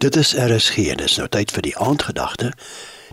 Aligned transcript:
Dit 0.00 0.16
is 0.16 0.32
RSG 0.34 0.76
en 0.88 0.96
dis 0.96 1.14
nou 1.20 1.26
tyd 1.28 1.50
vir 1.52 1.64
die 1.66 1.74
aandgedagte. 1.76 2.54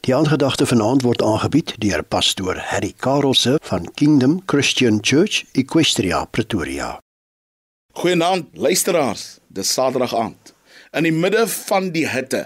Die 0.07 0.13
aandgedagte 0.15 0.63
vanaand 0.69 1.03
word 1.03 1.19
aangebied 1.19 1.73
deur 1.83 1.99
pastoor 1.99 2.61
Harry 2.69 2.93
Karelse 3.03 3.57
van 3.67 3.89
Kingdom 3.99 4.37
Christian 4.47 5.01
Church, 5.03 5.41
Equestria, 5.51 6.21
Pretoria. 6.31 6.93
Goeienaand 7.99 8.55
luisteraars, 8.55 9.25
dis 9.51 9.73
Saterdag 9.73 10.15
aand. 10.15 10.53
In 10.95 11.03
die 11.03 11.11
midde 11.11 11.43
van 11.57 11.91
die 11.91 12.05
hitte, 12.07 12.45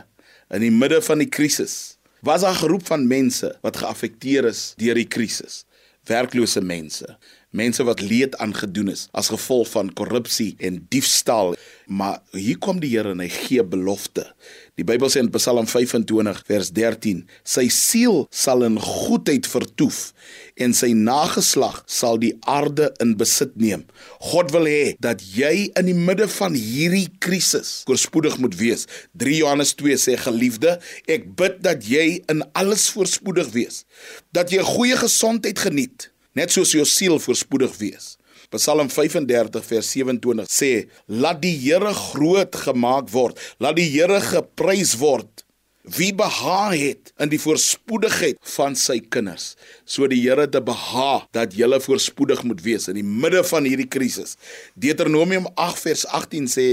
in 0.49 0.65
die 0.65 0.73
midde 0.73 1.03
van 1.05 1.21
die 1.21 1.29
krisis, 1.29 1.99
was 2.25 2.41
daar 2.41 2.57
'n 2.57 2.63
groep 2.65 2.89
van 2.89 3.05
mense 3.07 3.53
wat 3.61 3.77
geaffekteer 3.77 4.49
is 4.49 4.73
deur 4.77 4.97
die 4.97 5.07
krisis. 5.07 5.65
Werklose 6.09 6.61
mense, 6.61 7.17
mense 7.51 7.83
wat 7.83 8.01
leed 8.01 8.37
aangedoen 8.43 8.91
is 8.93 9.07
as 9.17 9.31
gevolg 9.33 9.69
van 9.73 9.91
korrupsie 9.93 10.53
en 10.63 10.79
diefstal. 10.93 11.55
Maar 11.91 12.21
hier 12.31 12.59
kom 12.63 12.79
die 12.79 12.91
Here 12.91 13.11
en 13.11 13.23
hy 13.23 13.29
gee 13.31 13.63
belofte. 13.67 14.25
Die 14.79 14.85
Bybel 14.87 15.11
sê 15.11 15.19
in 15.21 15.29
Psalm 15.35 15.67
25 15.67 16.39
vers 16.47 16.71
13: 16.73 17.25
Sy 17.43 17.65
siel 17.71 18.23
sal 18.31 18.63
in 18.65 18.79
goedheid 18.79 19.47
vertoef 19.51 19.99
en 20.61 20.75
sy 20.77 20.91
nageslag 20.95 21.81
sal 21.91 22.19
die 22.21 22.33
aarde 22.49 22.89
in 23.03 23.13
besit 23.19 23.57
neem. 23.59 23.83
God 24.31 24.53
wil 24.55 24.69
hê 24.69 24.95
dat 25.03 25.23
jy 25.35 25.69
in 25.79 25.89
die 25.89 25.97
midde 25.97 26.29
van 26.31 26.55
hierdie 26.55 27.09
krisis 27.23 27.81
voorspoedig 27.89 28.39
moet 28.43 28.55
wees. 28.59 28.87
3 29.19 29.41
Johannes 29.41 29.75
2 29.79 29.99
sê 29.99 30.17
geliefde, 30.19 30.77
ek 31.11 31.27
bid 31.39 31.59
dat 31.65 31.83
jy 31.87 32.21
in 32.31 32.45
alles 32.57 32.87
voorspoedig 32.95 33.51
wees, 33.55 33.83
dat 34.35 34.53
jy 34.53 34.63
goeie 34.65 34.97
gesondheid 34.99 35.59
geniet 35.59 36.10
net 36.37 36.53
soos 36.53 36.73
jou 36.75 36.85
siel 36.87 37.19
voorspoedig 37.21 37.77
wees. 37.79 38.15
Psalm 38.51 38.89
35 38.91 39.63
vers 39.63 39.91
27 39.95 40.49
sê: 40.51 40.71
Laat 41.07 41.39
die 41.43 41.55
Here 41.55 41.93
groot 41.95 42.57
gemaak 42.65 43.07
word, 43.13 43.39
laat 43.63 43.77
die 43.79 43.87
Here 43.93 44.19
geprys 44.25 44.97
word. 44.99 45.45
Wie 45.81 46.11
behaag 46.13 46.75
het 46.77 47.09
in 47.23 47.31
die 47.31 47.39
voorspoedigheid 47.41 48.37
van 48.53 48.75
sy 48.77 48.99
kinders. 49.01 49.55
So 49.85 50.05
die 50.11 50.19
Here 50.21 50.45
te 50.51 50.61
behaag 50.61 51.25
dat 51.33 51.55
jy 51.57 51.79
voorspoedig 51.81 52.43
moet 52.45 52.61
wees 52.61 52.85
in 52.91 52.99
die 52.99 53.07
midde 53.07 53.41
van 53.47 53.65
hierdie 53.65 53.89
krisis. 53.89 54.35
Deuteronomium 54.75 55.47
8 55.55 55.81
vers 55.87 56.05
18 56.05 56.51
sê 56.51 56.67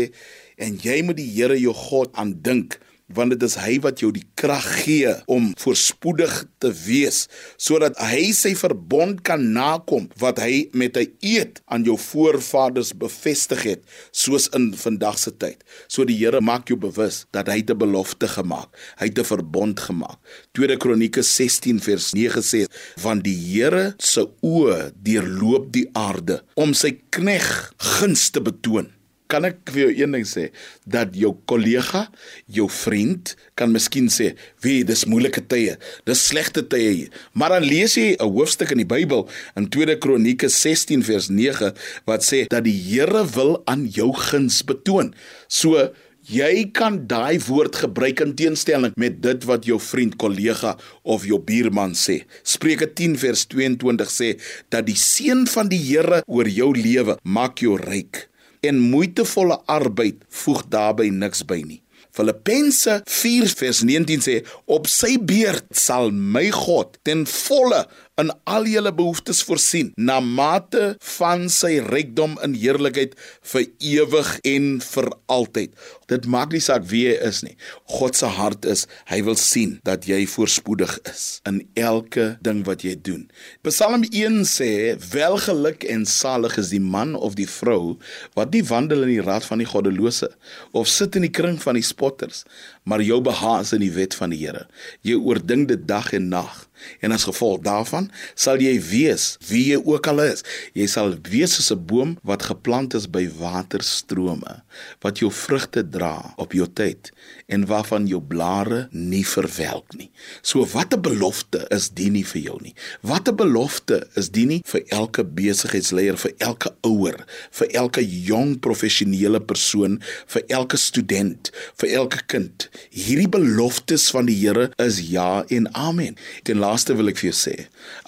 en 0.60 0.76
jy 0.82 1.00
moet 1.06 1.16
die 1.16 1.30
Here 1.30 1.56
jou 1.56 1.72
God 1.72 2.12
aandink 2.18 2.76
want 3.14 3.32
dit 3.32 3.42
is 3.46 3.56
hy 3.60 3.78
wat 3.84 4.02
jou 4.02 4.10
die 4.12 4.24
krag 4.38 4.66
gee 4.84 5.12
om 5.30 5.50
voorspoedig 5.60 6.34
te 6.62 6.70
wees 6.84 7.24
sodat 7.56 7.96
hy 8.10 8.30
sy 8.36 8.52
verbond 8.58 9.22
kan 9.26 9.42
nakom 9.54 10.08
wat 10.20 10.40
hy 10.42 10.68
met 10.72 10.96
'n 10.96 11.08
eed 11.24 11.60
aan 11.66 11.84
jou 11.84 11.96
voorvaders 11.96 12.92
bevestig 12.92 13.62
het 13.62 13.82
soos 14.12 14.48
in 14.48 14.74
vandag 14.74 15.18
se 15.18 15.30
tyd. 15.30 15.64
So 15.88 16.04
die 16.04 16.18
Here 16.18 16.40
maak 16.40 16.68
jou 16.68 16.76
bewus 16.76 17.26
dat 17.32 17.48
hy 17.48 17.62
'n 17.62 17.78
belofte 17.78 18.28
gemaak, 18.28 18.68
hy 18.98 19.06
het 19.06 19.18
'n 19.18 19.24
verbond 19.24 19.80
gemaak. 19.80 20.18
Tweede 20.52 20.76
Kronieke 20.76 21.22
16 21.22 21.80
vers 21.80 22.12
9 22.12 22.42
sê 22.42 22.66
want 23.00 23.24
die 23.24 23.36
Here 23.36 23.94
se 23.98 24.28
oë 24.42 24.92
deurloop 24.94 25.72
die 25.72 25.88
aarde 25.92 26.42
om 26.54 26.74
sy 26.74 27.00
knegg 27.10 27.72
guns 27.78 28.30
te 28.30 28.40
betoon 28.40 28.97
kan 29.28 29.46
ek 29.48 29.60
vir 29.72 29.82
jou 29.84 29.90
een 30.02 30.16
ding 30.16 30.26
sê 30.28 30.48
dat 30.88 31.14
jou 31.16 31.34
kollega, 31.50 32.06
jou 32.46 32.66
vriend 32.72 33.34
kan 33.58 33.72
miskien 33.72 34.08
sê, 34.08 34.34
"Wie, 34.60 34.84
dis 34.84 35.04
moeilike 35.04 35.46
tye. 35.46 35.76
Dis 36.04 36.26
slegte 36.26 36.62
tye 36.66 36.90
hier." 36.90 37.10
Maar 37.34 37.60
dan 37.60 37.64
lees 37.64 37.94
jy 37.94 38.16
'n 38.18 38.32
hoofstuk 38.32 38.70
in 38.70 38.78
die 38.78 38.86
Bybel 38.86 39.28
in 39.56 39.68
2 39.68 39.98
Kronieke 39.98 40.48
16 40.48 41.02
vers 41.04 41.28
9 41.28 41.74
wat 42.06 42.22
sê 42.22 42.46
dat 42.48 42.64
die 42.64 42.78
Here 42.88 43.24
wil 43.34 43.62
aan 43.66 43.86
jou 43.86 44.12
guns 44.12 44.62
betoon. 44.62 45.14
So 45.48 45.92
Jy 46.28 46.68
kan 46.76 47.06
daai 47.08 47.40
woord 47.40 47.76
gebruik 47.76 48.20
in 48.20 48.34
teenstelling 48.36 48.92
met 49.00 49.22
dit 49.22 49.44
wat 49.48 49.64
jou 49.64 49.78
vriend, 49.80 50.16
kollega 50.20 50.76
of 51.02 51.24
jou 51.24 51.38
buurman 51.40 51.94
sê. 51.96 52.26
Spreuke 52.42 52.92
10 52.92 53.16
vers 53.16 53.46
22 53.46 54.10
sê 54.12 54.34
dat 54.68 54.84
die 54.84 54.96
seën 54.96 55.46
van 55.48 55.68
die 55.72 55.80
Here 55.80 56.20
oor 56.26 56.44
jou 56.44 56.74
lewe 56.76 57.16
maak 57.24 57.64
jou 57.64 57.80
ryk 57.80 58.27
en 58.60 58.80
moeitevolle 58.92 59.60
arbeid 59.66 60.24
voeg 60.44 60.64
daarbey 60.72 61.10
niks 61.10 61.44
by 61.48 61.60
nie. 61.64 61.82
Filippense 62.18 63.00
4 63.04 63.52
vers 63.60 63.82
19 63.86 64.24
sê 64.24 64.36
op 64.66 64.88
sy 64.90 65.16
beurt 65.22 65.68
sal 65.76 66.10
my 66.10 66.48
God 66.54 66.96
ten 67.06 67.26
volle 67.28 67.84
in 68.18 68.32
al 68.50 68.66
julle 68.66 68.90
behoeftes 68.94 69.44
voorsien 69.46 69.92
na 69.96 70.18
mate 70.20 70.96
van 71.16 71.46
sy 71.52 71.78
rykdom 71.86 72.36
in 72.44 72.56
heerlikheid 72.58 73.14
vir 73.52 73.66
ewig 73.78 74.32
en 74.50 74.68
vir 74.82 75.08
altyd. 75.30 75.74
Dit 76.10 76.26
maak 76.30 76.54
nie 76.54 76.62
saak 76.64 76.86
wie 76.90 77.04
jy 77.06 77.16
is 77.28 77.42
nie. 77.46 77.54
God 77.98 78.18
se 78.18 78.30
hart 78.38 78.66
is, 78.68 78.86
hy 79.10 79.20
wil 79.26 79.38
sien 79.38 79.76
dat 79.86 80.08
jy 80.10 80.24
voorspoedig 80.30 80.96
is 81.10 81.26
in 81.48 81.60
elke 81.78 82.30
ding 82.44 82.64
wat 82.66 82.84
jy 82.86 82.96
doen. 82.96 83.26
Psalm 83.66 84.06
1 84.08 84.42
sê: 84.48 84.98
"Welgeluk 85.12 85.84
en 85.84 86.06
salig 86.06 86.58
is 86.58 86.72
die 86.74 86.82
man 86.82 87.14
of 87.14 87.36
die 87.38 87.48
vrou 87.48 87.98
wat 88.34 88.52
nie 88.52 88.64
wandel 88.64 89.06
in 89.06 89.14
die 89.14 89.26
raad 89.26 89.44
van 89.44 89.62
die 89.62 89.68
goddelose 89.68 90.30
of 90.72 90.88
sit 90.88 91.16
in 91.16 91.22
die 91.22 91.34
kring 91.34 91.58
van 91.62 91.74
die 91.74 91.86
spotters, 91.86 92.44
maar 92.84 93.02
jou 93.02 93.20
behaag 93.20 93.72
in 93.72 93.80
die 93.80 93.92
wet 93.92 94.14
van 94.14 94.30
die 94.30 94.38
Here. 94.38 94.68
Jy 95.02 95.18
oordink 95.18 95.68
dit 95.68 95.86
dag 95.86 96.12
en 96.12 96.28
nag." 96.28 96.67
En 97.00 97.12
as 97.12 97.24
gevolg 97.28 97.60
daarvan 97.66 98.10
sal 98.34 98.60
jy 98.62 98.76
wees 98.90 99.36
wie 99.48 99.64
jy 99.72 99.80
ook 99.84 100.06
al 100.10 100.22
is. 100.26 100.44
Jy 100.74 100.86
sal 100.86 101.14
wees 101.30 101.54
soos 101.56 101.72
'n 101.72 101.86
boom 101.86 102.18
wat 102.22 102.48
geplant 102.50 102.94
is 102.94 103.06
by 103.06 103.28
waterstrome, 103.38 104.62
wat 105.00 105.18
jou 105.18 105.30
vrugte 105.30 105.82
dra 105.82 106.34
op 106.36 106.52
jou 106.52 106.66
tyd 106.66 107.10
en 107.46 107.66
waarvan 107.66 108.06
jou 108.06 108.20
blare 108.20 108.88
nie 108.92 109.24
verwelk 109.24 109.94
nie. 109.96 110.10
So 110.42 110.66
wat 110.74 110.94
'n 110.94 111.00
belofte 111.00 111.66
is 111.70 111.88
dit 111.88 112.12
nie 112.12 112.24
vir 112.24 112.40
jou 112.42 112.58
nie. 112.62 112.74
Wat 113.02 113.28
'n 113.28 113.36
belofte 113.36 114.06
is 114.14 114.28
dit 114.28 114.46
nie 114.46 114.62
vir 114.64 114.82
elke 114.88 115.24
besigheidsleier, 115.24 116.16
vir 116.16 116.32
elke 116.38 116.74
ouer, 116.82 117.24
vir 117.50 117.68
elke 117.72 118.02
jong 118.02 118.58
professionele 118.60 119.40
persoon, 119.40 120.00
vir 120.26 120.42
elke 120.48 120.76
student, 120.76 121.50
vir 121.76 121.88
elke 121.90 122.20
kind. 122.26 122.68
Hierdie 122.90 123.28
beloftes 123.28 124.10
van 124.10 124.26
die 124.26 124.38
Here 124.38 124.70
is 124.76 125.00
ja 125.10 125.44
en 125.48 125.74
amen. 125.74 126.16
Ten 126.42 126.58
laaste 126.68 126.94
wil 126.98 127.10
ek 127.10 127.18
vir 127.20 127.30
jou 127.30 127.38
sê, 127.40 127.54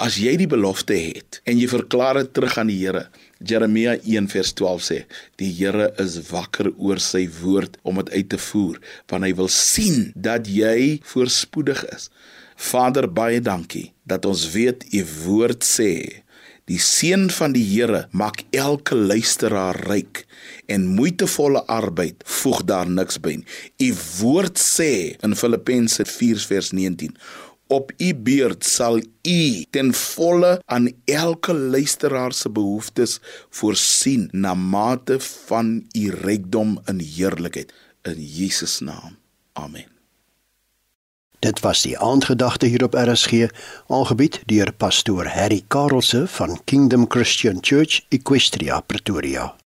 as 0.04 0.18
jy 0.20 0.36
die 0.40 0.48
belofte 0.50 0.96
het 0.96 1.40
en 1.48 1.58
jy 1.60 1.68
verklaar 1.70 2.20
dit 2.20 2.32
terug 2.36 2.58
aan 2.60 2.70
die 2.72 2.78
Here, 2.80 3.06
Jeremia 3.40 3.96
1 4.04 4.28
vers 4.32 4.52
12 4.60 4.84
sê, 4.84 4.98
die 5.40 5.50
Here 5.58 5.90
is 6.02 6.18
wakker 6.30 6.70
oor 6.76 7.00
sy 7.00 7.24
woord 7.40 7.80
om 7.82 8.02
dit 8.02 8.12
uit 8.18 8.30
te 8.34 8.40
voer, 8.50 8.80
want 9.10 9.26
hy 9.26 9.32
wil 9.40 9.48
sien 9.52 10.10
dat 10.14 10.50
jy 10.50 11.00
voorspoedig 11.14 11.86
is. 11.94 12.10
Vader, 12.60 13.08
baie 13.08 13.40
dankie 13.40 13.88
dat 14.04 14.26
ons 14.28 14.50
weet 14.52 14.84
u 14.92 15.06
woord 15.24 15.64
sê 15.64 16.20
Die 16.70 16.78
seën 16.78 17.24
van 17.34 17.50
die 17.50 17.64
Here 17.66 18.04
maak 18.14 18.44
elke 18.54 18.94
luisteraar 18.94 19.74
ryk 19.88 20.20
en 20.70 20.84
moeitevolle 20.94 21.64
arbeid 21.66 22.22
voeg 22.40 22.60
daar 22.68 22.86
niks 22.86 23.18
by 23.24 23.32
nie. 23.40 23.48
U 23.88 23.90
woord 24.20 24.60
sê 24.62 25.16
in 25.26 25.34
Filippense 25.40 26.06
4:19 26.06 27.16
op 27.70 27.92
u 27.96 28.14
beurt 28.14 28.64
sal 28.64 28.98
u 29.22 29.64
ten 29.70 29.94
volle 29.94 30.62
aan 30.64 30.90
elke 31.04 31.54
luisteraar 31.54 32.32
se 32.32 32.50
behoeftes 32.50 33.18
voorsien 33.50 34.28
na 34.32 34.54
mate 34.54 35.20
van 35.20 35.86
u 35.92 36.10
rykdom 36.10 36.80
in 36.86 36.98
heerlikheid 36.98 37.72
in 38.02 38.24
Jesus 38.24 38.78
naam. 38.78 39.16
Amen. 39.52 39.86
Dit 41.38 41.60
was 41.60 41.82
die 41.82 41.98
aandgedagte 41.98 42.66
hier 42.66 42.84
op 42.84 42.94
RSG, 42.94 43.48
aangebied 43.86 44.42
deur 44.44 44.72
pastoor 44.72 45.26
Harry 45.26 45.62
Karelse 45.68 46.26
van 46.26 46.60
Kingdom 46.64 47.04
Christian 47.08 47.58
Church, 47.60 48.00
Equestria, 48.08 48.80
Pretoria. 48.80 49.59